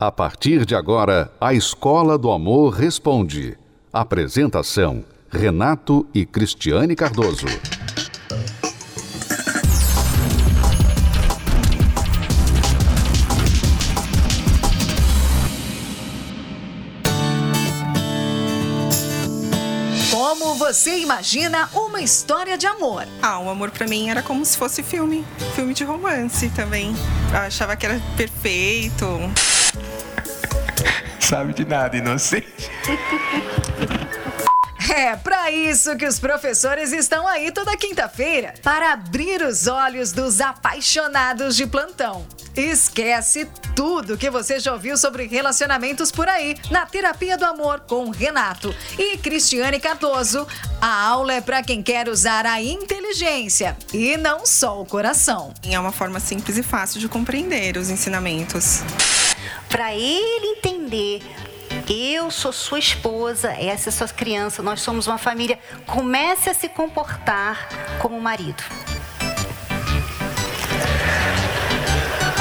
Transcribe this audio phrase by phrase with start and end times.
[0.00, 3.58] A partir de agora, a Escola do Amor Responde.
[3.92, 7.46] Apresentação: Renato e Cristiane Cardoso.
[20.12, 23.04] Como você imagina uma história de amor?
[23.20, 25.26] Ah, o amor pra mim era como se fosse filme,
[25.56, 26.94] filme de romance também.
[27.32, 29.04] Eu achava que era perfeito.
[31.28, 32.70] Sabe de nada, inocente.
[34.90, 40.40] É para isso que os professores estão aí toda quinta-feira para abrir os olhos dos
[40.40, 42.26] apaixonados de plantão.
[42.56, 43.46] Esquece
[43.76, 48.74] tudo que você já ouviu sobre relacionamentos por aí na Terapia do Amor com Renato
[48.98, 50.48] e Cristiane Cardoso.
[50.80, 55.52] A aula é para quem quer usar a inteligência e não só o coração.
[55.62, 58.80] É uma forma simples e fácil de compreender os ensinamentos.
[59.68, 60.77] Para ele entender
[61.88, 65.58] eu sou sua esposa, essa é sua criança, nós somos uma família.
[65.86, 67.68] Comece a se comportar
[68.00, 68.62] como marido.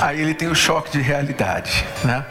[0.02, 2.26] Aí ele tem o choque de realidade, né?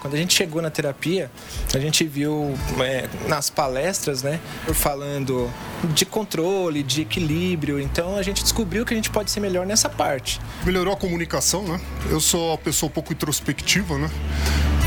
[0.00, 1.30] Quando a gente chegou na terapia,
[1.74, 4.40] a gente viu é, nas palestras, né,
[4.72, 5.52] falando
[5.92, 7.78] de controle, de equilíbrio.
[7.78, 10.40] Então a gente descobriu que a gente pode ser melhor nessa parte.
[10.64, 11.78] Melhorou a comunicação, né?
[12.08, 14.10] Eu sou uma pessoa um pouco introspectiva, né?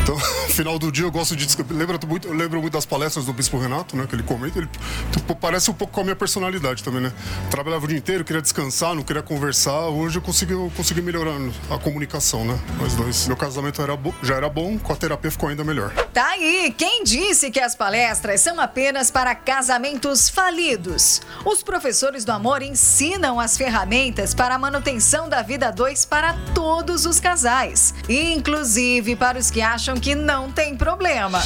[0.04, 0.18] Então,
[0.52, 3.58] final do dia eu gosto de lembro muito, eu lembro muito das palestras do Bispo
[3.58, 4.68] Renato, né, que ele comenta, ele
[5.10, 7.12] tipo, parece um pouco com a minha personalidade também, né?
[7.50, 9.88] Trabalhava o dia inteiro, queria descansar, não queria conversar.
[9.88, 11.34] Hoje eu consegui, eu consegui melhorar
[11.70, 12.58] a comunicação, né?
[12.78, 13.26] Nós dois.
[13.26, 15.90] Meu casamento era já era bom, com a terapia ficou ainda melhor.
[16.12, 21.22] Tá aí, quem disse que as palestras são apenas para casamentos falidos?
[21.46, 27.06] Os professores do amor ensinam as ferramentas para a manutenção da vida dois para todos
[27.06, 31.40] os casais, inclusive para os que acham acham que não tem problema.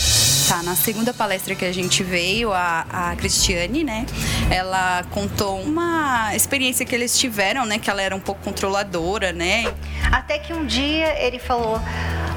[0.49, 4.07] Tá, na segunda palestra que a gente veio, a, a Cristiane, né?
[4.51, 7.79] Ela contou uma experiência que eles tiveram, né?
[7.79, 9.73] Que ela era um pouco controladora, né?
[10.11, 11.81] Até que um dia ele falou: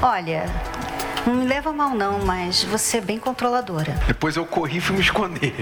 [0.02, 0.44] Olha,
[1.26, 3.98] não me leva mal não, mas você é bem controladora.
[4.06, 5.54] Depois eu corri e fui me esconder.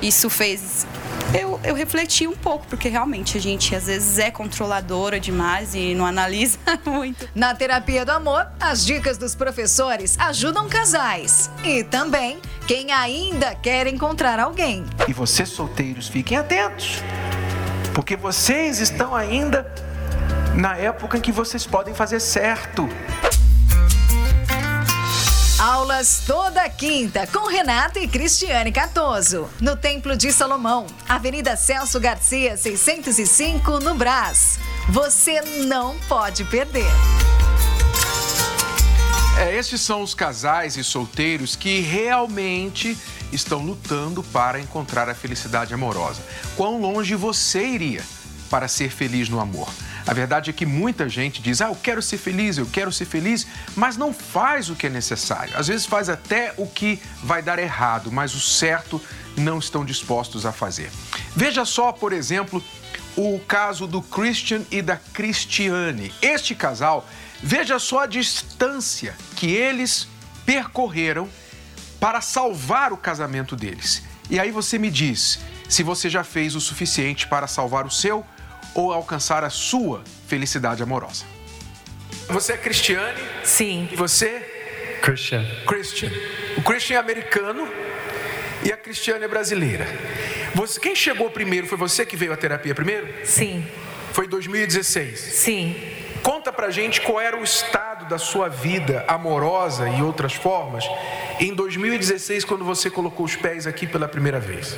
[0.00, 0.86] Isso fez
[1.34, 5.94] eu, eu refleti um pouco, porque realmente a gente às vezes é controladora demais e
[5.94, 7.28] não analisa muito.
[7.34, 13.86] Na terapia do amor, as dicas dos professores ajudam casais e também quem ainda quer
[13.86, 14.84] encontrar alguém.
[15.08, 17.02] E vocês solteiros, fiquem atentos,
[17.94, 19.72] porque vocês estão ainda
[20.54, 22.88] na época em que vocês podem fazer certo.
[25.62, 32.56] Aulas toda quinta com Renata e Cristiane Catoso, no Templo de Salomão, Avenida Celso Garcia,
[32.56, 34.58] 605, no Brás.
[34.88, 36.90] Você não pode perder.
[39.38, 42.98] É, estes são os casais e solteiros que realmente
[43.30, 46.22] estão lutando para encontrar a felicidade amorosa.
[46.56, 48.02] Quão longe você iria
[48.50, 49.68] para ser feliz no amor?
[50.06, 53.04] A verdade é que muita gente diz: ah, eu quero ser feliz, eu quero ser
[53.04, 53.46] feliz,
[53.76, 55.56] mas não faz o que é necessário.
[55.56, 59.00] Às vezes faz até o que vai dar errado, mas o certo
[59.36, 60.90] não estão dispostos a fazer.
[61.34, 62.62] Veja só, por exemplo,
[63.16, 66.12] o caso do Christian e da Cristiane.
[66.20, 67.06] Este casal,
[67.42, 70.08] veja só a distância que eles
[70.44, 71.28] percorreram
[72.00, 74.02] para salvar o casamento deles.
[74.28, 75.38] E aí você me diz
[75.68, 78.24] se você já fez o suficiente para salvar o seu
[78.74, 81.24] ou alcançar a sua felicidade amorosa.
[82.28, 83.20] Você é Cristiane?
[83.44, 83.88] Sim.
[83.90, 84.98] E você?
[85.02, 85.44] Christian.
[85.66, 86.10] Christian.
[86.56, 87.68] O Christian é americano
[88.62, 89.86] e a Cristiane é brasileira.
[90.54, 93.08] Você, quem chegou primeiro foi você que veio à terapia primeiro?
[93.24, 93.66] Sim.
[94.12, 95.18] Foi 2016?
[95.18, 95.74] Sim.
[96.22, 100.84] Conta pra gente qual era o estado da sua vida amorosa e outras formas
[101.40, 104.76] em 2016 quando você colocou os pés aqui pela primeira vez.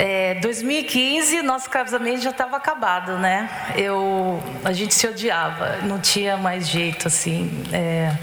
[0.00, 3.50] É, 2015, nosso casamento já estava acabado, né?
[3.76, 7.50] Eu, a gente se odiava, não tinha mais jeito, assim.
[7.72, 8.16] É,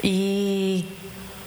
[0.00, 0.84] e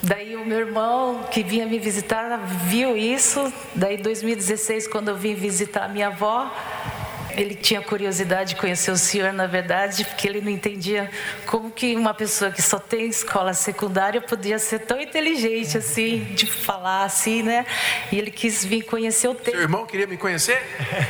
[0.01, 3.51] daí o meu irmão que vinha me visitar viu isso.
[3.73, 6.53] Daí 2016, quando eu vim visitar a minha avó,
[7.35, 11.09] ele tinha curiosidade de conhecer o senhor, na verdade, porque ele não entendia
[11.45, 16.45] como que uma pessoa que só tem escola secundária podia ser tão inteligente assim, de
[16.45, 17.65] falar assim, né?
[18.11, 20.61] E ele quis vir conhecer o Seu irmão queria me conhecer?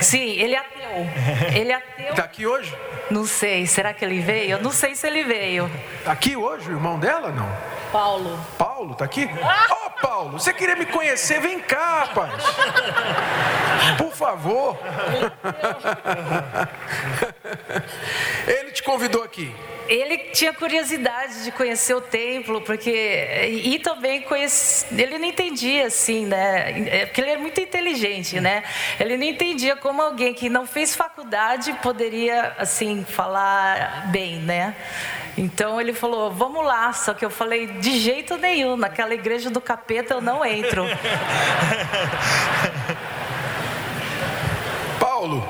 [0.02, 1.54] Sim, ele é ateu.
[1.56, 2.10] Ele é ateu.
[2.10, 2.76] Está aqui hoje?
[3.10, 4.52] Não sei, será que ele veio?
[4.52, 5.70] Eu não sei se ele veio.
[6.04, 7.50] Tá aqui hoje o irmão dela, não?
[7.92, 8.40] Paulo.
[8.58, 9.26] Paulo, tá aqui?
[9.26, 11.40] Ô, oh, Paulo, você queria me conhecer?
[11.40, 12.44] Vem cá, rapaz.
[13.98, 14.78] Por favor.
[18.48, 19.54] Ele te convidou aqui?
[19.88, 22.90] ele tinha curiosidade de conhecer o templo, porque
[23.50, 26.88] e, também conhece, ele não entendia assim, né?
[26.88, 28.64] É, porque ele é muito inteligente, né?
[29.00, 34.74] Ele não entendia como alguém que não fez faculdade poderia assim falar bem, né?
[35.38, 39.60] Então ele falou: "Vamos lá", só que eu falei: "De jeito nenhum, naquela igreja do
[39.60, 40.86] capeta eu não entro".
[45.00, 45.48] Paulo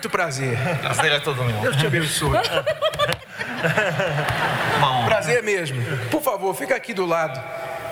[0.00, 0.56] Muito prazer.
[0.80, 1.60] Prazer é todo mundo.
[1.60, 2.30] Deus te abençoe.
[5.04, 5.76] prazer mesmo.
[6.10, 7.38] Por favor, fica aqui do lado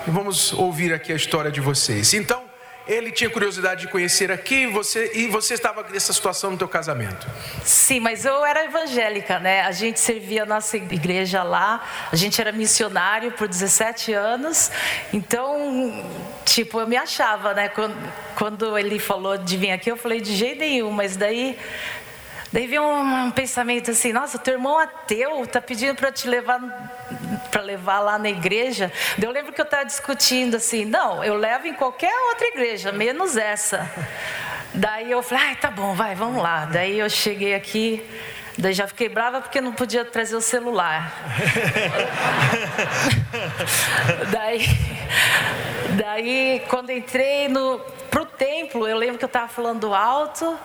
[0.06, 2.14] e vamos ouvir aqui a história de vocês.
[2.14, 2.48] Então,
[2.86, 7.26] ele tinha curiosidade de conhecer aqui você e você estava nessa situação no teu casamento.
[7.62, 9.60] Sim, mas eu era evangélica, né?
[9.60, 14.70] A gente servia a nossa igreja lá, a gente era missionário por 17 anos,
[15.12, 16.02] então,
[16.54, 17.68] tipo, eu me achava, né?
[17.68, 17.96] Quando,
[18.36, 21.58] quando ele falou de vir aqui, eu falei de jeito nenhum, mas daí
[22.50, 26.58] Daí veio um, um, pensamento assim: nossa, teu irmão ateu está pedindo para te levar
[27.50, 28.90] para levar lá na igreja.
[29.20, 33.36] Eu lembro que eu estava discutindo assim: não, eu levo em qualquer outra igreja, menos
[33.36, 33.90] essa.
[34.72, 36.64] Daí eu falei: ai, tá bom, vai, vamos lá.
[36.64, 38.02] Daí eu cheguei aqui.
[38.58, 41.12] Daí já fiquei brava porque não podia trazer o celular.
[44.32, 44.66] daí,
[45.90, 47.78] daí, quando entrei no,
[48.10, 50.58] pro templo, eu lembro que eu estava falando alto.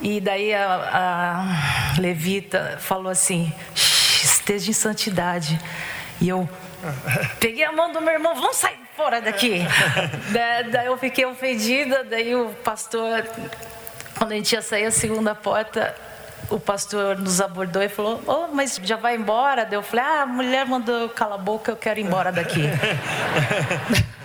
[0.00, 5.60] E daí a, a levita falou assim: esteja em santidade.
[6.22, 6.48] E eu
[7.38, 9.60] peguei a mão do meu irmão, vamos sair fora daqui.
[10.72, 13.26] daí eu fiquei ofendida, daí o pastor,
[14.16, 15.94] quando a gente ia sair a segunda porta,
[16.50, 19.64] o pastor nos abordou e falou: Oh, mas já vai embora?
[19.64, 22.62] Daí eu falei: Ah, a mulher mandou calar a boca, eu quero ir embora daqui.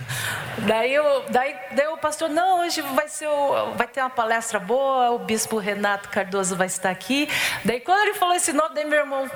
[0.58, 4.60] Daí, eu, daí, daí o pastor, não, hoje vai, ser o, vai ter uma palestra
[4.60, 7.28] boa, o bispo Renato Cardoso vai estar aqui.
[7.64, 9.28] Daí quando ele falou esse nome, daí meu irmão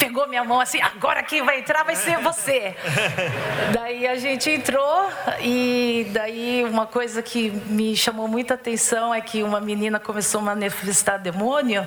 [0.00, 2.74] pegou minha mão assim, agora quem vai entrar vai ser você.
[3.74, 5.10] daí a gente entrou
[5.42, 10.44] e daí uma coisa que me chamou muita atenção é que uma menina começou a
[10.44, 11.86] manifestar demônio.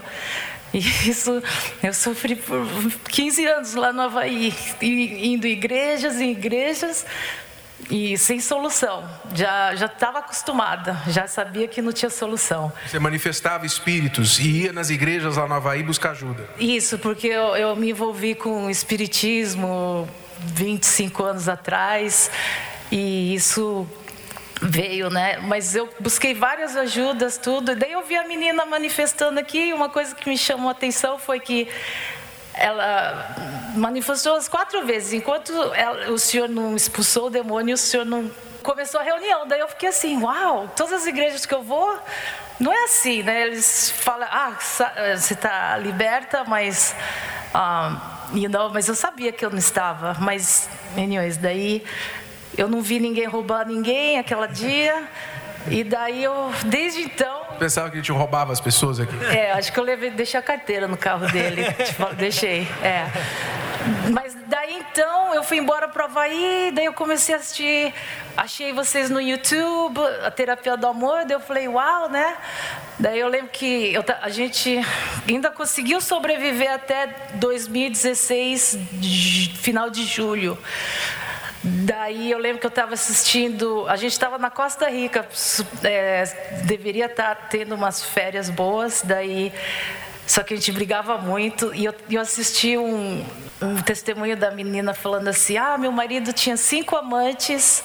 [0.71, 0.77] E
[1.09, 1.41] isso
[1.81, 2.67] eu sofri por
[3.09, 7.05] 15 anos lá no Havaí, indo igrejas em igrejas,
[7.89, 9.03] e sem solução.
[9.33, 12.71] Já já estava acostumada, já sabia que não tinha solução.
[12.87, 16.47] Você manifestava espíritos e ia nas igrejas lá no Havaí buscar ajuda.
[16.57, 20.07] Isso, porque eu, eu me envolvi com espiritismo
[20.39, 22.29] 25 anos atrás
[22.91, 23.87] e isso
[24.61, 25.37] veio, né?
[25.39, 27.71] Mas eu busquei várias ajudas, tudo.
[27.71, 29.69] E daí eu vi a menina manifestando aqui.
[29.69, 31.67] E uma coisa que me chamou a atenção foi que
[32.53, 33.35] ela
[33.75, 35.13] manifestou as quatro vezes.
[35.13, 38.29] Enquanto ela, o senhor não expulsou o demônio, o senhor não
[38.61, 39.47] começou a reunião.
[39.47, 41.97] Daí eu fiquei assim, uau, todas as igrejas que eu vou,
[42.59, 43.47] não é assim, né?
[43.47, 44.53] Eles falam, ah,
[45.15, 46.95] você está liberta, mas,
[47.53, 50.15] ah, you know, mas eu sabia que eu não estava.
[50.19, 51.83] Mas, anyways, daí
[52.57, 55.07] eu não vi ninguém roubar ninguém aquele dia.
[55.69, 57.42] E daí eu, desde então.
[57.59, 59.15] Pensava que a gente roubava as pessoas aqui.
[59.25, 61.63] É, acho que eu levei, deixei a carteira no carro dele.
[61.85, 63.07] tipo, deixei, é.
[64.11, 67.93] Mas daí então eu fui embora para Havaí, daí eu comecei a assistir,
[68.37, 72.35] achei vocês no YouTube, a terapia do amor, daí eu falei, uau, né?
[72.99, 74.79] Daí eu lembro que eu, a gente
[75.27, 78.77] ainda conseguiu sobreviver até 2016,
[79.55, 80.57] final de julho.
[81.63, 85.25] Daí eu lembro que eu estava assistindo, a gente estava na Costa Rica,
[85.81, 86.25] é,
[86.65, 89.53] deveria estar tá tendo umas férias boas, daí
[90.27, 93.25] só que a gente brigava muito e eu, eu assisti um,
[93.61, 97.81] um testemunho da menina falando assim: ah, meu marido tinha cinco amantes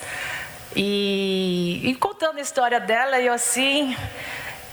[0.75, 3.97] e, e contando a história dela e eu assim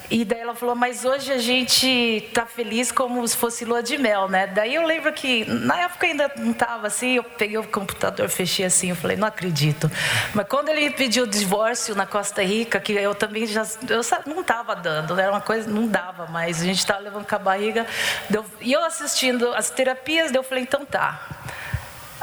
[0.09, 3.97] e daí ela falou, mas hoje a gente tá feliz como se fosse lua de
[3.97, 4.47] mel, né?
[4.47, 8.65] Daí eu lembro que na época ainda não tava assim, eu peguei o computador, fechei
[8.65, 9.89] assim, eu falei, não acredito.
[10.33, 14.43] Mas quando ele pediu o divórcio na Costa Rica, que eu também já eu não
[14.43, 17.87] tava dando, era uma coisa, não dava mais, a gente tava levando com a barriga.
[18.29, 21.19] Deu, e eu assistindo as terapias, eu falei, então tá.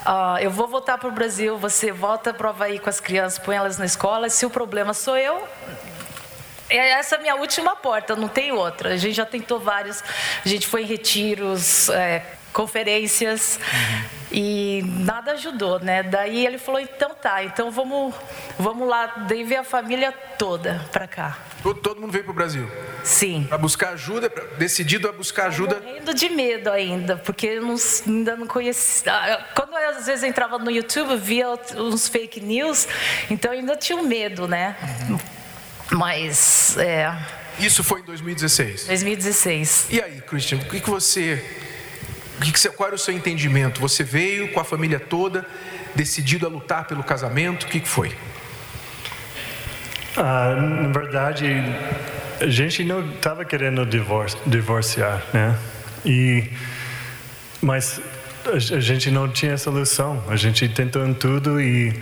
[0.02, 3.38] Uh, eu vou voltar para o Brasil, você volta para o Havaí com as crianças,
[3.38, 4.28] põe elas na escola.
[4.28, 5.46] Se o problema sou eu,
[6.78, 8.90] é essa a minha última porta, não tem outra.
[8.90, 10.02] A gente já tentou vários,
[10.44, 14.04] a gente foi em retiros, é, conferências uhum.
[14.30, 16.02] e nada ajudou, né?
[16.02, 18.14] Daí ele falou, então tá, então vamos,
[18.58, 21.38] vamos lá, daí veio a família toda para cá.
[21.62, 22.70] Todo, todo mundo veio para o Brasil?
[23.02, 23.46] Sim.
[23.48, 25.80] Para buscar ajuda, decidido a buscar ajuda?
[25.80, 27.76] Morrendo de medo ainda, porque eu não,
[28.06, 29.12] ainda não conhecia.
[29.12, 32.86] Ah, quando eu, às vezes entrava no YouTube, via uns fake news,
[33.30, 34.76] então eu ainda tinha um medo, né?
[35.08, 35.18] Uhum.
[35.92, 37.14] Mas, é,
[37.58, 38.86] Isso foi em 2016?
[38.86, 39.86] 2016.
[39.90, 41.44] E aí, Christian, o que, que você.
[42.38, 43.80] O que que você qual era o seu entendimento?
[43.80, 45.46] Você veio com a família toda,
[45.94, 47.64] decidido a lutar pelo casamento?
[47.64, 48.16] O que, que foi?
[50.16, 51.46] Ah, na verdade,
[52.40, 55.56] a gente não estava querendo divor divorciar, né?
[56.04, 56.50] E,
[57.60, 58.00] mas
[58.46, 60.24] a, gente não tinha solução.
[60.28, 61.94] A gente tentou em tudo e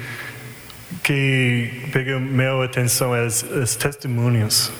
[1.02, 4.72] que pega minha atenção é as, as testemunhos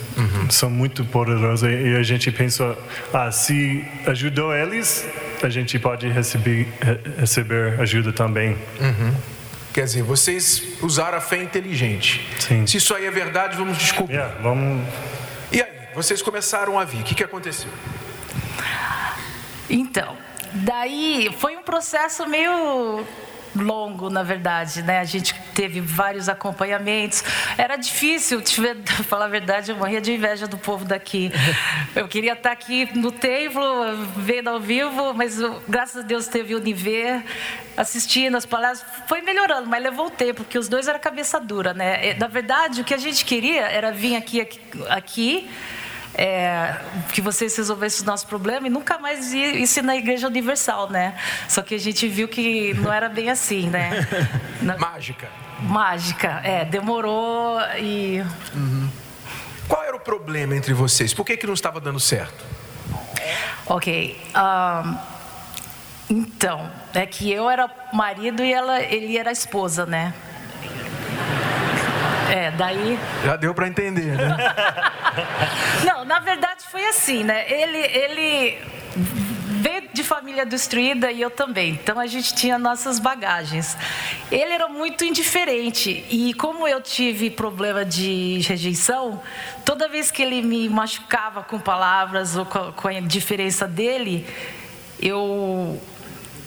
[0.51, 2.77] são muito poderosos e a gente pensou
[3.13, 5.07] ah se ajudou eles
[5.43, 8.57] a gente pode receber re- receber ajuda também
[9.73, 12.27] Quer dizer, vocês usaram a fé inteligente.
[12.41, 12.67] Sim.
[12.67, 14.17] Se isso aí é verdade, vamos descobrir.
[14.17, 14.85] Yeah, vamos
[15.53, 17.03] E aí, vocês começaram a vir.
[17.03, 17.71] O que, que aconteceu?
[19.69, 20.17] Então,
[20.53, 23.07] daí foi um processo meio
[23.55, 25.01] longo, na verdade, né?
[25.01, 27.23] A gente teve vários acompanhamentos.
[27.59, 31.31] Era difícil, te ver- falar a verdade, eu morria de inveja do povo daqui.
[31.95, 33.63] Eu queria estar aqui no templo,
[34.17, 35.39] vendo ao vivo, mas
[35.69, 37.23] graças a Deus teve o Univer,
[37.77, 38.89] assistindo as palestras.
[39.09, 42.15] Foi melhorando, mas levou um tempo, porque os dois eram cabeça dura, né?
[42.15, 45.51] Na verdade, o que a gente queria era vir aqui, aqui, aqui
[46.21, 46.77] é,
[47.15, 51.15] que vocês resolvessem o nosso problema e nunca mais ir, ir na Igreja Universal, né?
[51.49, 54.07] Só que a gente viu que não era bem assim, né?
[54.61, 55.29] Na- Mágica.
[55.63, 58.23] mágica, é, demorou e
[59.67, 61.15] Qual era o problema entre vocês?
[61.15, 62.45] Por que, que não estava dando certo?
[63.65, 64.21] Ok.
[64.35, 64.99] ahn,
[66.11, 70.13] então, é que eu era marido e ela, ele era esposa, né?
[72.31, 72.99] É, daí.
[73.25, 74.37] Já deu para entender, né?
[76.71, 77.51] Foi assim, né?
[77.51, 78.59] Ele, ele
[79.61, 81.71] veio de família destruída e eu também.
[81.73, 83.77] Então a gente tinha nossas bagagens.
[84.31, 89.21] Ele era muito indiferente e como eu tive problema de rejeição,
[89.65, 94.25] toda vez que ele me machucava com palavras ou com a, com a diferença dele,
[95.01, 95.77] eu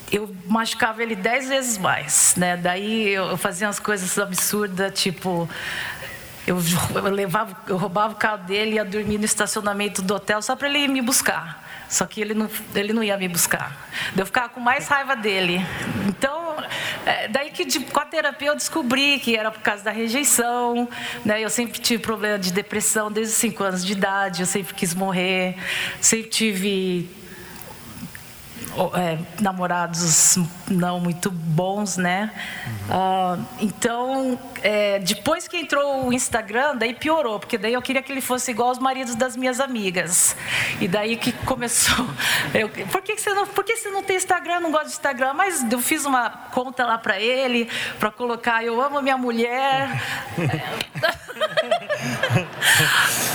[0.10, 2.56] eu machucava ele dez vezes mais, né?
[2.56, 5.50] Daí eu fazia umas coisas absurdas, tipo
[6.48, 6.58] eu,
[7.12, 10.68] levava, eu roubava o carro dele e ia dormir no estacionamento do hotel só para
[10.68, 11.62] ele ir me buscar.
[11.90, 13.88] Só que ele não, ele não ia me buscar.
[14.18, 15.64] Eu ficava com mais raiva dele.
[16.08, 16.56] Então,
[17.06, 20.90] é, daí que de- com a terapia eu descobri que era por causa da rejeição.
[21.24, 21.42] Né?
[21.42, 24.42] Eu sempre tive problema de depressão desde os 5 anos de idade.
[24.42, 25.56] Eu sempre quis morrer.
[26.02, 27.08] Sempre tive
[28.96, 30.38] é, namorados
[30.70, 32.32] não muito bons, né?
[32.90, 38.12] Ah, então, é, depois que entrou o Instagram, daí piorou, porque daí eu queria que
[38.12, 40.36] ele fosse igual aos maridos das minhas amigas.
[40.80, 42.06] E daí que começou.
[42.54, 44.60] Eu, por que, que você não, por que você não tem Instagram?
[44.60, 48.80] Não gosto de Instagram, mas eu fiz uma conta lá para ele, para colocar eu
[48.82, 49.90] amo minha mulher.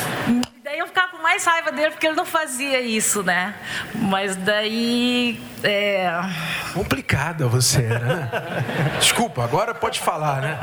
[1.28, 3.54] mais raiva dele porque ele não fazia isso, né?
[3.94, 5.38] Mas daí.
[5.62, 6.10] É...
[6.72, 8.30] Complicada você era, né?
[8.98, 10.58] Desculpa, agora pode falar, né?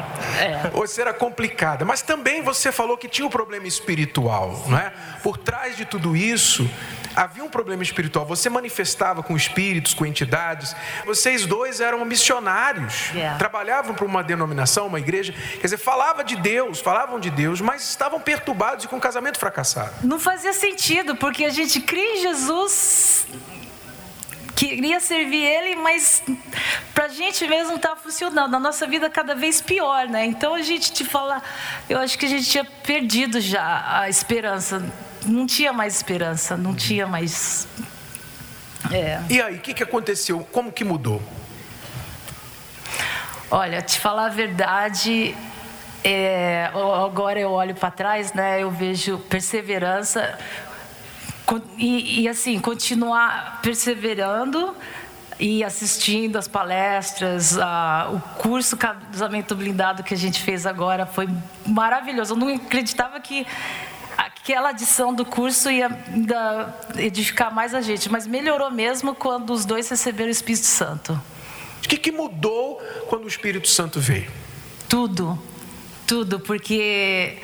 [0.74, 4.92] Você era complicada, mas também você falou que tinha um problema espiritual, não é?
[5.22, 6.68] Por trás de tudo isso,
[7.16, 8.26] havia um problema espiritual.
[8.26, 10.76] Você manifestava com espíritos, com entidades.
[11.06, 13.38] Vocês dois eram missionários, Yeah.
[13.38, 15.34] trabalhavam para uma denominação, uma igreja.
[15.34, 19.38] Quer dizer, falava de Deus, falavam de Deus, mas estavam perturbados e com um casamento
[19.40, 19.94] fracassado.
[20.04, 23.26] Não fazia sentido, porque a gente cria em Jesus.
[24.56, 26.24] Queria servir Ele, mas
[26.94, 28.56] pra gente mesmo não estava funcionando.
[28.56, 30.26] A nossa vida cada vez pior, né?
[30.26, 31.44] Então a gente te fala,
[31.90, 34.82] eu acho que a gente tinha perdido já a esperança.
[35.26, 37.68] Não tinha mais esperança, não tinha mais.
[38.92, 39.20] É.
[39.30, 40.48] E aí, o que, que aconteceu?
[40.52, 41.22] Como que mudou?
[43.50, 45.36] Olha, te falar a verdade,
[46.04, 48.62] é, agora eu olho para trás, né?
[48.62, 50.38] Eu vejo perseverança
[51.78, 54.76] e, e, assim continuar perseverando
[55.40, 61.30] e assistindo as palestras, a- o curso casamento blindado que a gente fez agora foi
[61.66, 62.34] maravilhoso.
[62.34, 63.46] Eu não acreditava que
[64.46, 65.90] aquela adição do curso ia
[66.98, 71.20] edificar mais a gente, mas melhorou mesmo quando os dois receberam o Espírito Santo.
[71.84, 74.32] O que, que mudou quando o Espírito Santo veio?
[74.88, 75.42] Tudo,
[76.06, 77.40] tudo, porque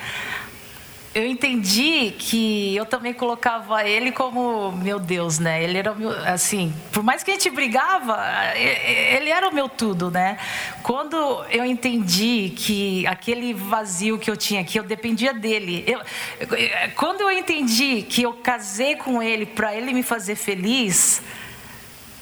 [1.13, 5.61] eu entendi que eu também colocava ele como meu Deus, né?
[5.61, 8.17] Ele era meu, assim, por mais que a gente brigava,
[8.55, 10.37] ele era o meu tudo, né?
[10.81, 11.17] Quando
[11.49, 16.01] eu entendi que aquele vazio que eu tinha, que eu dependia dele, eu-
[16.95, 21.21] quando eu entendi que eu casei com ele para ele me fazer feliz,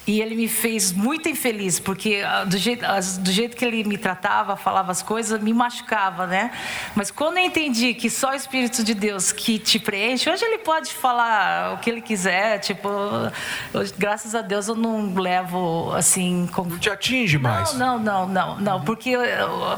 [0.09, 2.83] E ele me fez muito infeliz, porque ah, do jeito,
[3.19, 6.49] do jeito que ele me tratava, falava as coisas, me machucava, né?
[6.95, 10.57] Mas quando eu entendi que só o Espírito de Deus que te preenche, hoje ele
[10.57, 12.89] pode falar o que ele quiser, tipo,
[13.99, 16.49] graças a Deus eu não levo assim.
[16.53, 16.71] Como...
[16.71, 17.75] Não te atinge mais?
[17.75, 19.13] Não, não, não, não, não porque,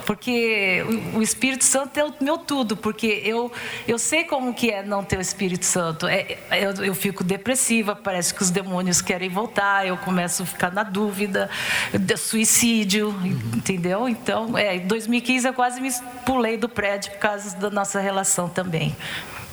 [0.05, 0.81] porque
[1.13, 3.51] o Espírito Santo é o meu tudo, porque eu,
[3.85, 6.07] eu sei como que é não ter o Espírito Santo.
[6.07, 10.45] É, eu, eu fico depressiva, parece que os demônios querem voltar, eu começo começo a
[10.45, 11.49] ficar na dúvida,
[11.91, 13.39] de suicídio, uhum.
[13.55, 14.07] entendeu?
[14.07, 15.89] Então, é, em 2015 eu quase me
[16.25, 18.95] pulei do prédio por causa da nossa relação também.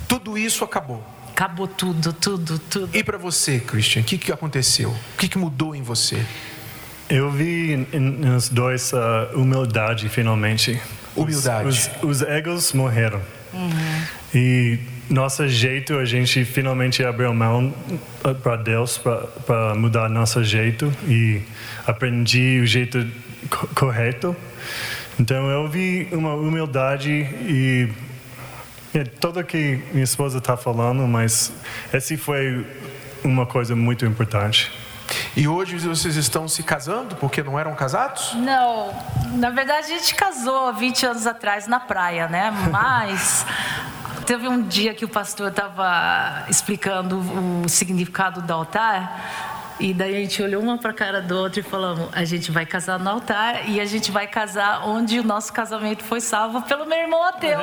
[0.07, 1.03] Tudo isso acabou.
[1.31, 2.91] Acabou tudo, tudo, tudo.
[2.93, 4.91] E para você, Christian, o que, que aconteceu?
[4.91, 6.23] O que, que mudou em você?
[7.09, 10.79] Eu vi nos dois a uh, humildade finalmente.
[11.17, 11.69] Humildade.
[11.69, 13.23] Os, os, os egos morreram.
[13.55, 14.03] Uhum.
[14.35, 17.75] E nosso jeito, a gente finalmente abriu mão
[18.43, 18.99] para Deus
[19.47, 21.43] para mudar nosso jeito e
[21.87, 23.07] aprendi o jeito
[23.75, 24.37] correto.
[25.19, 27.88] Então eu vi uma humildade e
[28.95, 31.53] é tudo que minha esposa está falando, mas
[31.93, 32.67] esse foi
[33.25, 34.71] uma coisa muito importante.
[35.37, 38.35] E hoje vocês estão se casando porque não eram casados?
[38.35, 38.95] Não,
[39.35, 42.53] na verdade a gente casou 20 anos atrás na praia, né?
[42.71, 43.47] Mas
[44.29, 47.19] Teve um dia que o pastor estava explicando
[47.65, 49.75] o significado do altar.
[49.81, 52.51] E daí a gente olhou uma para a cara do outro e falamos: a gente
[52.51, 56.61] vai casar no altar e a gente vai casar onde o nosso casamento foi salvo
[56.61, 57.59] pelo meu irmão ateu.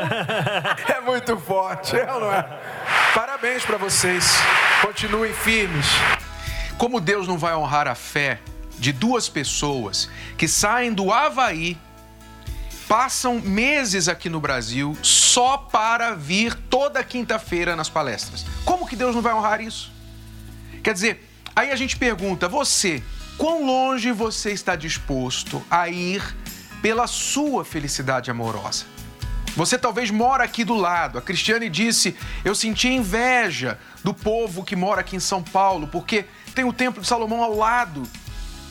[0.89, 2.41] é muito forte, é não é?
[3.13, 4.25] Parabéns para vocês.
[4.81, 5.85] Continuem firmes.
[6.79, 8.39] Como Deus não vai honrar a fé
[8.71, 11.77] de duas pessoas que saem do Havaí
[12.87, 18.45] passam meses aqui no Brasil só para vir toda quinta-feira nas palestras.
[18.63, 19.91] Como que Deus não vai honrar isso?
[20.83, 23.03] Quer dizer, aí a gente pergunta, você,
[23.37, 26.23] quão longe você está disposto a ir
[26.81, 28.85] pela sua felicidade amorosa?
[29.55, 31.17] Você talvez mora aqui do lado.
[31.17, 36.25] A Cristiane disse: Eu senti inveja do povo que mora aqui em São Paulo, porque
[36.53, 38.03] tem o Templo de Salomão ao lado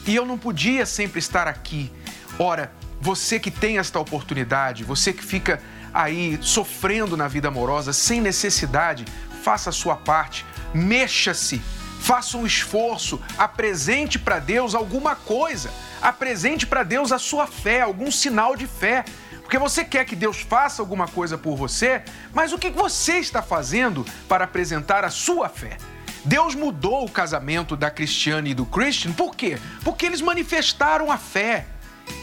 [0.07, 1.91] e eu não podia sempre estar aqui.
[2.39, 2.71] Ora,
[3.05, 5.61] você que tem esta oportunidade, você que fica
[5.93, 9.05] aí sofrendo na vida amorosa sem necessidade,
[9.43, 11.61] faça a sua parte, mexa-se,
[12.01, 18.11] faça um esforço, apresente para Deus alguma coisa, apresente para Deus a sua fé, algum
[18.11, 19.05] sinal de fé.
[19.43, 23.43] Porque você quer que Deus faça alguma coisa por você, mas o que você está
[23.43, 25.77] fazendo para apresentar a sua fé?
[26.25, 29.59] Deus mudou o casamento da Cristiane e do Christian, por quê?
[29.85, 31.67] Porque eles manifestaram a fé.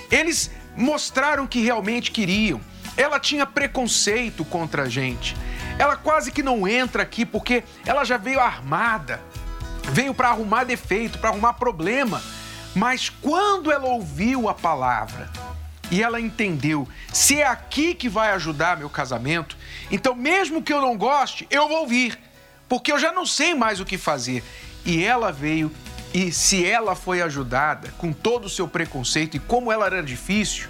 [0.09, 2.61] Eles mostraram que realmente queriam.
[2.97, 5.35] Ela tinha preconceito contra a gente.
[5.77, 9.21] Ela quase que não entra aqui porque ela já veio armada.
[9.91, 12.21] Veio para arrumar defeito, para arrumar problema.
[12.75, 15.29] Mas quando ela ouviu a palavra
[15.89, 19.57] e ela entendeu, se é aqui que vai ajudar meu casamento,
[19.89, 22.17] então mesmo que eu não goste, eu vou vir,
[22.69, 24.43] porque eu já não sei mais o que fazer.
[24.85, 25.71] E ela veio
[26.13, 30.67] e se ela foi ajudada com todo o seu preconceito e como ela era difícil,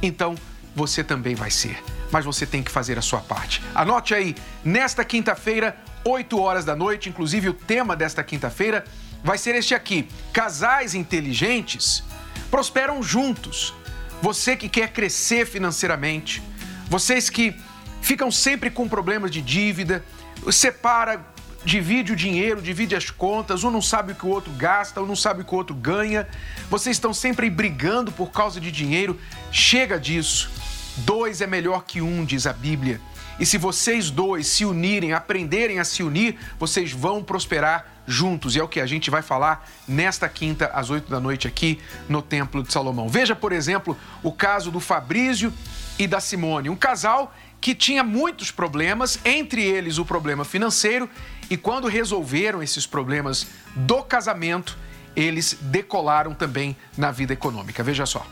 [0.00, 0.36] então
[0.74, 1.82] você também vai ser.
[2.10, 3.62] Mas você tem que fazer a sua parte.
[3.74, 8.84] Anote aí, nesta quinta-feira, 8 horas da noite, inclusive o tema desta quinta-feira
[9.24, 12.04] vai ser este aqui: Casais inteligentes
[12.50, 13.74] prosperam juntos.
[14.20, 16.42] Você que quer crescer financeiramente,
[16.88, 17.56] vocês que
[18.00, 20.04] ficam sempre com problemas de dívida,
[20.50, 21.31] separa
[21.64, 25.06] divide o dinheiro, divide as contas, um não sabe o que o outro gasta, um
[25.06, 26.26] não sabe o que o outro ganha.
[26.68, 29.18] Vocês estão sempre brigando por causa de dinheiro.
[29.50, 30.50] Chega disso.
[30.98, 33.00] Dois é melhor que um, diz a Bíblia.
[33.40, 38.54] E se vocês dois se unirem, aprenderem a se unir, vocês vão prosperar juntos.
[38.54, 41.80] E é o que a gente vai falar nesta quinta, às oito da noite, aqui
[42.08, 43.08] no Templo de Salomão.
[43.08, 45.52] Veja, por exemplo, o caso do Fabrício
[45.98, 51.08] e da Simone, um casal que tinha muitos problemas, entre eles o problema financeiro,
[51.48, 53.46] e quando resolveram esses problemas
[53.76, 54.76] do casamento,
[55.14, 57.82] eles decolaram também na vida econômica.
[57.84, 58.26] Veja só.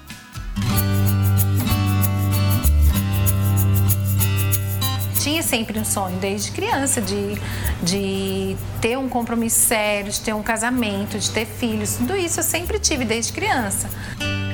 [5.22, 7.34] tinha sempre um sonho desde criança de,
[7.82, 11.96] de ter um compromisso sério, de ter um casamento, de ter filhos.
[11.96, 13.88] Tudo isso eu sempre tive desde criança.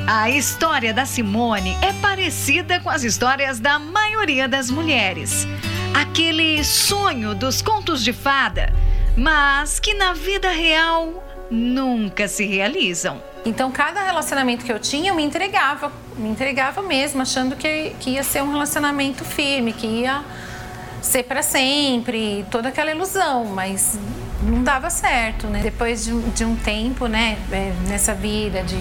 [0.09, 5.49] A história da Simone é parecida com as histórias da maioria das mulheres.
[5.93, 8.73] Aquele sonho dos contos de fada,
[9.17, 13.21] mas que na vida real nunca se realizam.
[13.45, 18.11] Então, cada relacionamento que eu tinha, eu me entregava, me entregava mesmo, achando que, que
[18.11, 20.23] ia ser um relacionamento firme, que ia
[21.03, 23.99] ser para sempre, toda aquela ilusão, mas
[24.41, 25.63] não dava certo, né?
[25.65, 28.77] Depois de, de um tempo, né, é, nessa vida de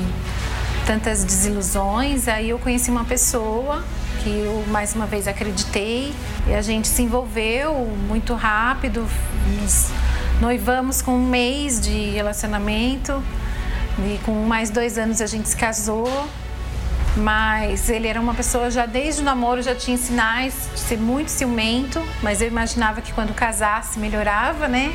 [0.86, 3.84] tantas desilusões, aí eu conheci uma pessoa
[4.24, 6.13] que eu mais uma vez acreditei
[6.48, 7.74] e a gente se envolveu
[8.08, 9.08] muito rápido,
[9.60, 9.89] nos
[10.39, 13.21] noivamos com um mês de relacionamento
[14.00, 16.08] e com mais dois anos a gente se casou.
[17.17, 21.30] Mas ele era uma pessoa já desde o namoro já tinha sinais de ser muito
[21.30, 24.93] ciumento, mas eu imaginava que quando casasse melhorava, né?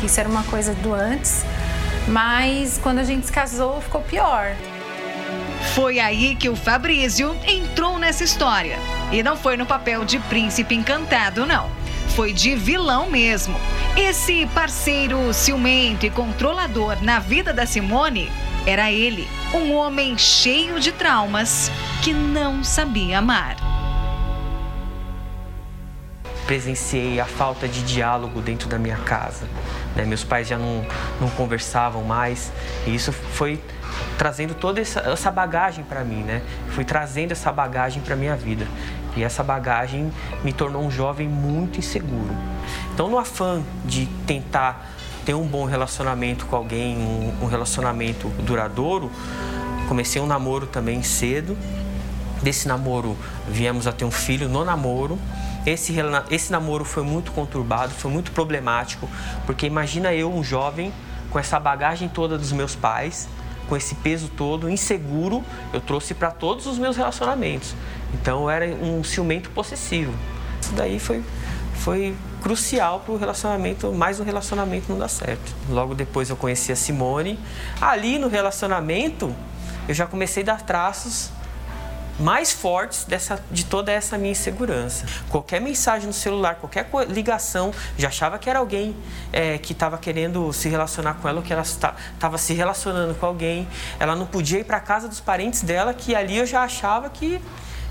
[0.00, 1.44] Que isso era uma coisa do antes.
[2.08, 4.56] Mas quando a gente se casou ficou pior.
[5.74, 8.78] Foi aí que o Fabrício entrou nessa história.
[9.12, 11.70] E não foi no papel de príncipe encantado, não.
[12.16, 13.54] Foi de vilão mesmo.
[13.96, 18.30] Esse parceiro ciumento e controlador na vida da Simone
[18.66, 21.70] era ele, um homem cheio de traumas
[22.02, 23.56] que não sabia amar.
[26.50, 29.46] Presenciei a falta de diálogo dentro da minha casa.
[29.94, 30.04] Né?
[30.04, 30.84] Meus pais já não,
[31.20, 32.50] não conversavam mais
[32.84, 33.62] e isso foi
[34.18, 36.42] trazendo toda essa, essa bagagem para mim, né?
[36.70, 38.66] Fui trazendo essa bagagem para minha vida
[39.14, 40.10] e essa bagagem
[40.42, 42.34] me tornou um jovem muito inseguro.
[42.92, 44.90] Então, no afã de tentar
[45.24, 49.08] ter um bom relacionamento com alguém, um, um relacionamento duradouro,
[49.86, 51.56] comecei um namoro também cedo.
[52.42, 53.16] Desse namoro
[53.48, 55.16] viemos a ter um filho no namoro.
[55.66, 55.94] Esse,
[56.30, 59.08] esse namoro foi muito conturbado, foi muito problemático,
[59.44, 60.92] porque imagina eu, um jovem,
[61.30, 63.28] com essa bagagem toda dos meus pais,
[63.68, 67.74] com esse peso todo, inseguro, eu trouxe para todos os meus relacionamentos.
[68.14, 70.12] Então eu era um ciumento possessivo.
[70.60, 71.22] Isso daí foi,
[71.74, 75.54] foi crucial para o relacionamento, mais um relacionamento não dar certo.
[75.68, 77.38] Logo depois eu conheci a Simone.
[77.80, 79.32] Ali no relacionamento,
[79.86, 81.30] eu já comecei a dar traços
[82.18, 85.06] mais fortes dessa, de toda essa minha insegurança.
[85.28, 88.94] Qualquer mensagem no celular, qualquer ligação, já achava que era alguém
[89.32, 93.26] é, que estava querendo se relacionar com ela, ou que ela estava se relacionando com
[93.26, 93.66] alguém.
[93.98, 97.40] Ela não podia ir para casa dos parentes dela, que ali eu já achava que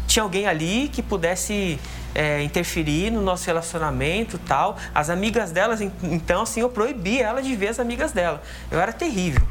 [0.07, 1.79] tinha alguém ali que pudesse
[2.15, 4.75] é, interferir no nosso relacionamento tal.
[4.93, 8.41] As amigas delas, então, assim, eu proibi ela de ver as amigas dela.
[8.71, 9.41] Eu era terrível.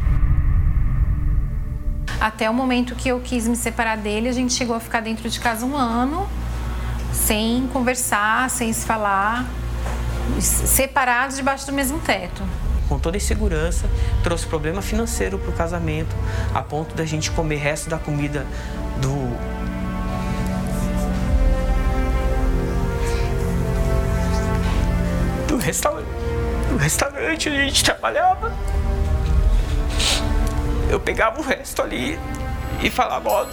[2.21, 5.31] Até o momento que eu quis me separar dele, a gente chegou a ficar dentro
[5.31, 6.29] de casa um ano,
[7.13, 9.47] sem conversar, sem se falar,
[10.41, 12.43] separados debaixo do mesmo teto.
[12.89, 13.89] Com toda insegurança,
[14.25, 16.17] trouxe problema financeiro para o casamento,
[16.53, 18.45] a ponto da gente comer resto da comida
[19.01, 19.59] do
[25.47, 26.09] do restaurante,
[26.69, 28.53] do restaurante a gente trabalhava
[30.91, 32.19] eu pegava o resto ali
[32.83, 33.47] e falava, ó.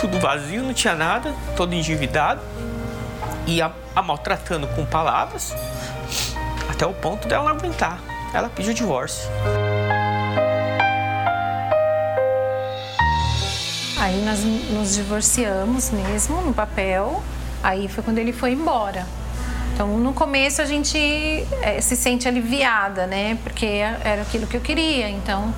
[0.00, 2.40] Tudo vazio, não tinha nada, todo endividado.
[3.46, 5.54] E a, a maltratando com palavras,
[6.68, 7.98] até o ponto dela não aguentar.
[8.32, 9.28] Ela pediu divórcio.
[14.08, 17.22] Aí nós nos divorciamos mesmo no papel.
[17.62, 19.06] Aí foi quando ele foi embora.
[19.74, 20.96] Então, no começo a gente
[21.60, 23.36] é, se sente aliviada, né?
[23.42, 25.10] Porque era aquilo que eu queria.
[25.10, 25.54] Então,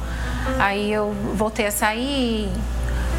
[0.59, 2.51] aí eu voltei a sair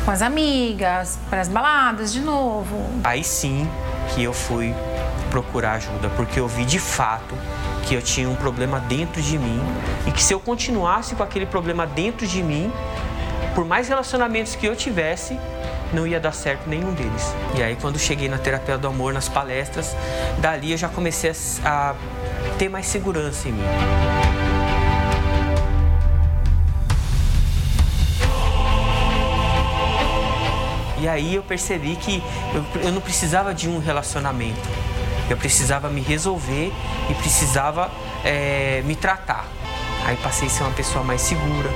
[0.04, 2.90] com as amigas, para as baladas de novo.
[3.02, 3.70] Aí sim
[4.14, 4.76] que eu fui
[5.30, 7.36] procurar ajuda, porque eu vi de fato
[7.88, 9.62] que eu tinha um problema dentro de mim
[10.06, 12.70] e que se eu continuasse com aquele problema dentro de mim,
[13.54, 15.40] por mais relacionamentos que eu tivesse,
[15.94, 17.34] não ia dar certo nenhum deles.
[17.56, 19.96] E aí, quando cheguei na terapia do amor, nas palestras,
[20.40, 21.32] dali eu já comecei
[21.64, 21.96] a, a
[22.58, 23.64] ter mais segurança em mim.
[31.02, 34.70] E aí eu percebi que eu, eu não precisava de um relacionamento.
[35.30, 36.72] Eu precisava me resolver
[37.10, 37.90] e precisava
[38.24, 39.48] é, me tratar.
[40.06, 41.70] Aí passei a ser uma pessoa mais segura,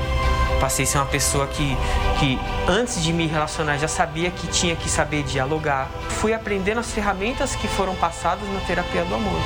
[0.59, 1.77] Passei a ser uma pessoa que,
[2.19, 5.89] que antes de me relacionar já sabia que tinha que saber dialogar.
[6.09, 9.39] Fui aprendendo as ferramentas que foram passadas na terapia do amor.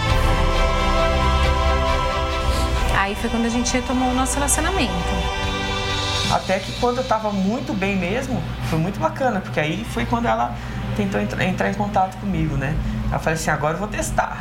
[2.98, 4.94] Aí foi quando a gente retomou o nosso relacionamento.
[6.32, 10.28] Até que quando eu estava muito bem mesmo, foi muito bacana, porque aí foi quando
[10.28, 10.54] ela
[10.96, 12.76] tentou entrar em contato comigo, né?
[13.12, 14.38] Eu falei assim, agora eu vou testar.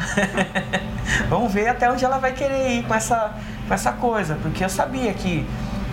[1.31, 3.33] Vamos ver até onde ela vai querer ir com essa,
[3.67, 5.47] com essa coisa, porque eu sabia que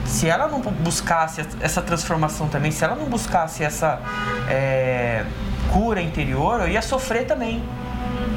[0.06, 4.00] se ela não buscasse essa transformação também, se ela não buscasse essa
[4.48, 5.26] é,
[5.74, 7.64] cura interior, eu ia sofrer também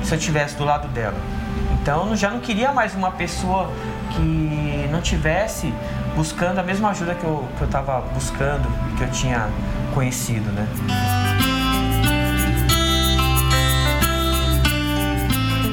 [0.03, 1.17] se eu estivesse do lado dela.
[1.81, 3.71] Então eu já não queria mais uma pessoa
[4.11, 5.73] que não tivesse
[6.17, 9.49] buscando a mesma ajuda que eu que eu estava buscando e que eu tinha
[9.95, 10.67] conhecido, né?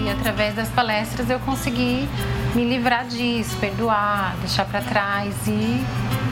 [0.05, 2.07] E através das palestras eu consegui
[2.55, 5.85] me livrar disso, perdoar, deixar para trás e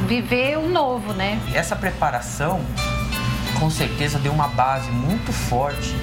[0.08, 1.40] viver o novo, né?
[1.54, 2.62] Essa preparação
[3.60, 5.96] com certeza deu uma base muito forte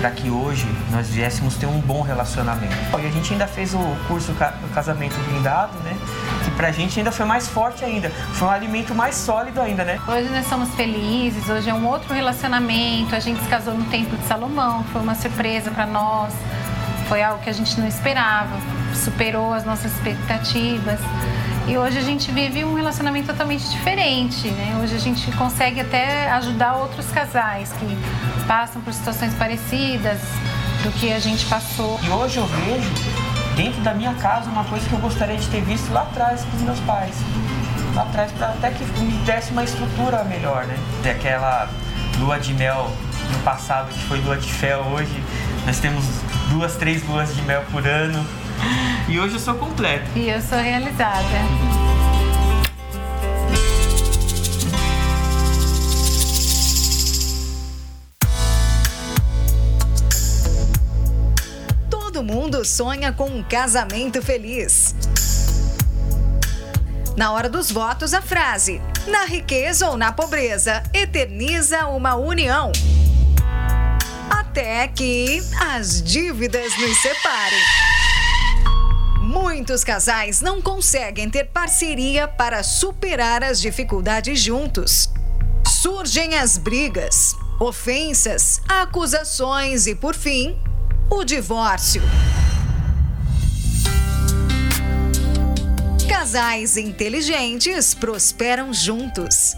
[0.00, 2.74] para que hoje nós viéssemos ter um bom relacionamento.
[2.98, 4.34] E a gente ainda fez o curso
[4.74, 5.96] Casamento Blindado, né?
[6.44, 8.10] Que pra gente ainda foi mais forte ainda.
[8.32, 10.00] Foi um alimento mais sólido ainda, né?
[10.08, 13.14] Hoje nós somos felizes, hoje é um outro relacionamento.
[13.14, 16.34] A gente se casou no Templo de Salomão, foi uma surpresa para nós.
[17.08, 18.50] Foi algo que a gente não esperava,
[18.96, 20.98] superou as nossas expectativas.
[21.66, 24.78] E hoje a gente vive um relacionamento totalmente diferente, né?
[24.82, 27.98] Hoje a gente consegue até ajudar outros casais que
[28.46, 30.20] passam por situações parecidas
[30.82, 31.98] do que a gente passou.
[32.02, 32.90] E hoje eu vejo
[33.56, 36.56] dentro da minha casa uma coisa que eu gostaria de ter visto lá atrás com
[36.56, 37.16] os meus pais.
[37.94, 40.76] Lá atrás, para até que me desse uma estrutura melhor, né?
[41.02, 41.68] Daquela
[42.18, 42.90] lua de mel
[43.32, 45.22] no passado que foi lua de fel hoje.
[45.66, 46.04] Nós temos
[46.50, 48.24] duas, três luas de mel por ano.
[49.08, 50.04] E hoje eu sou completo.
[50.16, 51.26] E eu sou realizada.
[61.88, 64.94] Todo mundo sonha com um casamento feliz.
[67.16, 72.72] Na hora dos votos, a frase: na riqueza ou na pobreza, eterniza uma união.
[74.28, 77.95] Até que as dívidas nos separem.
[79.48, 85.08] Muitos casais não conseguem ter parceria para superar as dificuldades juntos.
[85.64, 90.60] Surgem as brigas, ofensas, acusações e, por fim,
[91.08, 92.02] o divórcio.
[96.08, 99.54] Casais inteligentes prosperam juntos.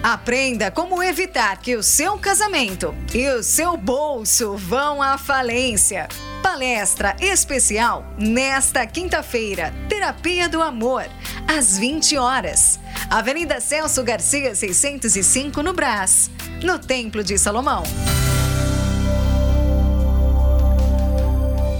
[0.00, 6.06] Aprenda como evitar que o seu casamento e o seu bolso vão à falência.
[6.46, 11.04] Palestra especial nesta quinta-feira, Terapia do Amor,
[11.44, 12.78] às 20 horas.
[13.10, 16.30] Avenida Celso Garcia, 605, no Brás,
[16.62, 17.82] no Templo de Salomão.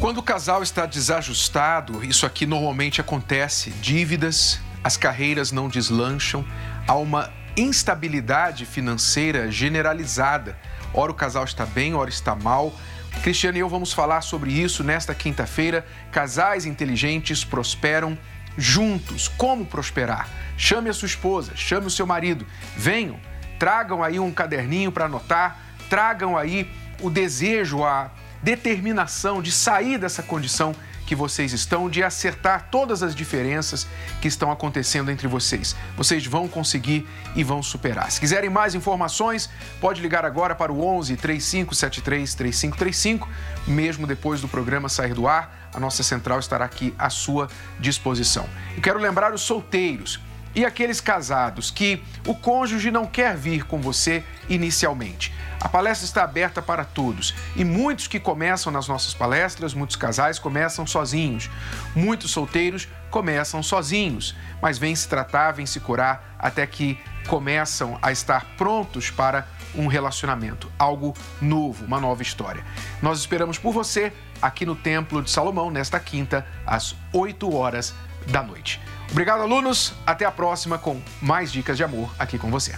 [0.00, 6.44] Quando o casal está desajustado, isso aqui normalmente acontece: dívidas, as carreiras não deslancham,
[6.88, 10.58] há uma instabilidade financeira generalizada.
[10.92, 12.74] Ora o casal está bem, ora está mal.
[13.22, 15.84] Cristiano e eu vamos falar sobre isso nesta quinta-feira.
[16.12, 18.16] Casais inteligentes prosperam
[18.56, 19.28] juntos.
[19.28, 20.28] Como prosperar?
[20.56, 22.46] Chame a sua esposa, chame o seu marido.
[22.76, 23.18] Venham,
[23.58, 28.10] tragam aí um caderninho para anotar, tragam aí o desejo, a
[28.42, 30.74] determinação de sair dessa condição
[31.06, 33.86] que vocês estão, de acertar todas as diferenças
[34.20, 35.76] que estão acontecendo entre vocês.
[35.96, 38.10] Vocês vão conseguir e vão superar.
[38.10, 39.48] Se quiserem mais informações,
[39.80, 43.28] pode ligar agora para o 11 3573 3535.
[43.66, 48.46] Mesmo depois do programa sair do ar, a nossa central estará aqui à sua disposição.
[48.76, 50.20] E quero lembrar os solteiros
[50.56, 55.32] e aqueles casados que o cônjuge não quer vir com você inicialmente.
[55.60, 60.38] A palestra está aberta para todos e muitos que começam nas nossas palestras, muitos casais
[60.38, 61.50] começam sozinhos,
[61.94, 68.10] muitos solteiros começam sozinhos, mas vêm se tratar, vêm se curar até que começam a
[68.10, 72.64] estar prontos para um relacionamento, algo novo, uma nova história.
[73.02, 77.94] Nós esperamos por você aqui no Templo de Salomão nesta quinta, às 8 horas
[78.26, 78.80] da noite.
[79.10, 79.92] Obrigado, alunos.
[80.06, 82.74] Até a próxima com mais dicas de amor aqui com você.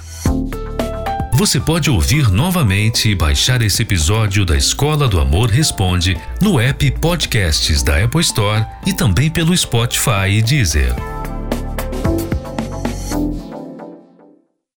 [1.39, 6.91] Você pode ouvir novamente e baixar esse episódio da Escola do Amor Responde no app
[6.91, 11.18] Podcasts da Apple Store e também pelo Spotify e Deezer.